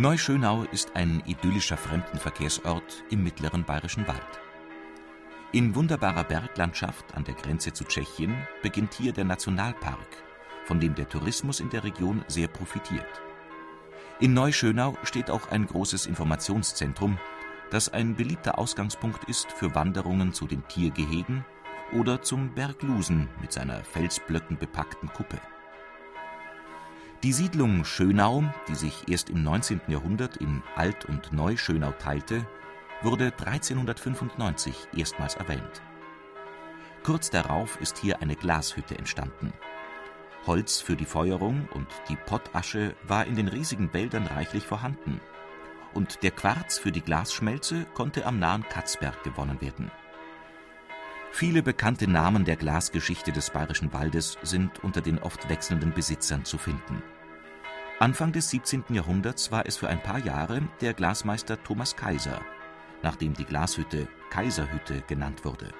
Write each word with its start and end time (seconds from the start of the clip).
Neuschönau 0.00 0.62
ist 0.70 0.94
ein 0.94 1.24
idyllischer 1.26 1.76
Fremdenverkehrsort 1.76 3.02
im 3.10 3.24
mittleren 3.24 3.64
Bayerischen 3.64 4.06
Wald. 4.06 4.40
In 5.50 5.74
wunderbarer 5.74 6.22
Berglandschaft 6.22 7.16
an 7.16 7.24
der 7.24 7.34
Grenze 7.34 7.72
zu 7.72 7.82
Tschechien 7.82 8.32
beginnt 8.62 8.94
hier 8.94 9.12
der 9.12 9.24
Nationalpark, 9.24 10.22
von 10.66 10.78
dem 10.78 10.94
der 10.94 11.08
Tourismus 11.08 11.58
in 11.58 11.68
der 11.70 11.82
Region 11.82 12.24
sehr 12.28 12.46
profitiert. 12.46 13.08
In 14.20 14.34
Neuschönau 14.34 14.96
steht 15.02 15.32
auch 15.32 15.50
ein 15.50 15.66
großes 15.66 16.06
Informationszentrum, 16.06 17.18
das 17.72 17.92
ein 17.92 18.14
beliebter 18.14 18.56
Ausgangspunkt 18.56 19.24
ist 19.24 19.50
für 19.50 19.74
Wanderungen 19.74 20.32
zu 20.32 20.46
den 20.46 20.62
Tiergehegen 20.68 21.44
oder 21.92 22.22
zum 22.22 22.54
Berg 22.54 22.84
Lusen 22.84 23.28
mit 23.40 23.50
seiner 23.50 23.82
Felsblöcken 23.82 24.58
bepackten 24.58 25.12
Kuppe. 25.12 25.40
Die 27.24 27.32
Siedlung 27.32 27.84
Schönau, 27.84 28.44
die 28.68 28.76
sich 28.76 29.08
erst 29.08 29.28
im 29.28 29.42
19. 29.42 29.80
Jahrhundert 29.88 30.36
in 30.36 30.62
Alt 30.76 31.04
und 31.06 31.32
Neu-Schönau 31.32 31.90
teilte, 31.98 32.46
wurde 33.02 33.32
1395 33.44 34.86
erstmals 34.96 35.34
erwähnt. 35.34 35.82
Kurz 37.02 37.28
darauf 37.28 37.80
ist 37.80 37.98
hier 37.98 38.22
eine 38.22 38.36
Glashütte 38.36 38.96
entstanden. 38.96 39.52
Holz 40.46 40.80
für 40.80 40.94
die 40.94 41.06
Feuerung 41.06 41.68
und 41.74 41.88
die 42.08 42.16
Pottasche 42.16 42.94
war 43.02 43.26
in 43.26 43.34
den 43.34 43.48
riesigen 43.48 43.92
Wäldern 43.92 44.28
reichlich 44.28 44.64
vorhanden, 44.64 45.20
und 45.94 46.22
der 46.22 46.30
Quarz 46.30 46.78
für 46.78 46.92
die 46.92 47.00
Glasschmelze 47.02 47.84
konnte 47.94 48.26
am 48.26 48.38
nahen 48.38 48.62
Katzberg 48.68 49.24
gewonnen 49.24 49.60
werden. 49.60 49.90
Viele 51.30 51.62
bekannte 51.62 52.08
Namen 52.08 52.44
der 52.44 52.56
Glasgeschichte 52.56 53.32
des 53.32 53.50
Bayerischen 53.50 53.92
Waldes 53.92 54.38
sind 54.42 54.82
unter 54.82 55.00
den 55.00 55.18
oft 55.18 55.48
wechselnden 55.48 55.92
Besitzern 55.92 56.44
zu 56.44 56.58
finden. 56.58 57.02
Anfang 58.00 58.32
des 58.32 58.50
17. 58.50 58.84
Jahrhunderts 58.90 59.50
war 59.50 59.66
es 59.66 59.76
für 59.76 59.88
ein 59.88 60.02
paar 60.02 60.18
Jahre 60.18 60.62
der 60.80 60.94
Glasmeister 60.94 61.62
Thomas 61.62 61.96
Kaiser, 61.96 62.40
nachdem 63.02 63.34
die 63.34 63.44
Glashütte 63.44 64.08
Kaiserhütte 64.30 65.02
genannt 65.06 65.44
wurde. 65.44 65.72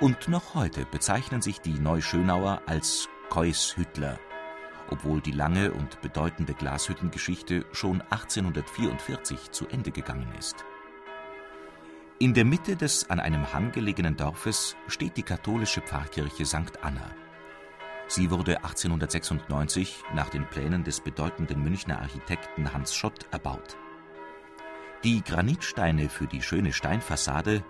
Und 0.00 0.28
noch 0.28 0.54
heute 0.54 0.86
bezeichnen 0.86 1.40
sich 1.40 1.60
die 1.60 1.78
Neuschönauer 1.78 2.62
als 2.66 3.08
Keushüttler, 3.30 4.18
obwohl 4.90 5.20
die 5.20 5.32
lange 5.32 5.72
und 5.72 6.00
bedeutende 6.00 6.54
Glashüttengeschichte 6.54 7.64
schon 7.72 8.00
1844 8.02 9.52
zu 9.52 9.68
Ende 9.68 9.92
gegangen 9.92 10.32
ist. 10.38 10.64
In 12.20 12.32
der 12.32 12.44
Mitte 12.44 12.76
des 12.76 13.10
an 13.10 13.18
einem 13.18 13.52
Hang 13.52 13.72
gelegenen 13.72 14.16
Dorfes 14.16 14.76
steht 14.86 15.16
die 15.16 15.24
katholische 15.24 15.80
Pfarrkirche 15.80 16.46
St. 16.46 16.78
Anna. 16.80 17.10
Sie 18.06 18.30
wurde 18.30 18.58
1896 18.58 20.04
nach 20.14 20.28
den 20.28 20.46
Plänen 20.46 20.84
des 20.84 21.00
bedeutenden 21.00 21.64
Münchner 21.64 22.00
Architekten 22.00 22.72
Hans 22.72 22.94
Schott 22.94 23.26
erbaut. 23.32 23.76
Die 25.02 25.24
Granitsteine 25.24 26.08
für 26.08 26.28
die 26.28 26.40
schöne 26.40 26.72
Steinfassade 26.72 27.64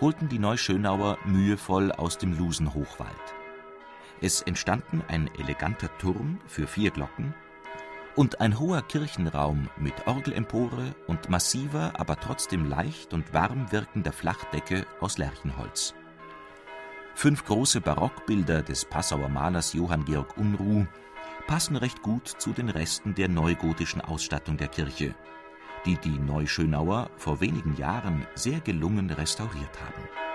holten 0.00 0.28
die 0.28 0.38
Neuschönauer 0.38 1.18
mühevoll 1.24 1.90
aus 1.90 2.18
dem 2.18 2.38
Lusenhochwald. 2.38 3.34
Es 4.20 4.42
entstanden 4.42 5.02
ein 5.08 5.28
eleganter 5.38 5.90
Turm 5.98 6.38
für 6.46 6.68
vier 6.68 6.92
Glocken 6.92 7.34
und 8.18 8.40
ein 8.40 8.58
hoher 8.58 8.82
Kirchenraum 8.82 9.70
mit 9.76 10.08
Orgelempore 10.08 10.96
und 11.06 11.30
massiver, 11.30 11.92
aber 12.00 12.18
trotzdem 12.18 12.68
leicht 12.68 13.14
und 13.14 13.32
warm 13.32 13.70
wirkender 13.70 14.10
Flachdecke 14.10 14.86
aus 14.98 15.18
Lärchenholz. 15.18 15.94
Fünf 17.14 17.44
große 17.44 17.80
Barockbilder 17.80 18.62
des 18.62 18.84
Passauer 18.84 19.28
Malers 19.28 19.72
Johann 19.72 20.04
Georg 20.04 20.36
Unruh 20.36 20.84
passen 21.46 21.76
recht 21.76 22.02
gut 22.02 22.26
zu 22.26 22.52
den 22.52 22.70
Resten 22.70 23.14
der 23.14 23.28
neugotischen 23.28 24.00
Ausstattung 24.00 24.56
der 24.56 24.68
Kirche, 24.68 25.14
die 25.86 25.96
die 25.98 26.18
Neuschönauer 26.18 27.10
vor 27.18 27.40
wenigen 27.40 27.76
Jahren 27.76 28.26
sehr 28.34 28.58
gelungen 28.58 29.10
restauriert 29.10 29.80
haben 29.80 30.27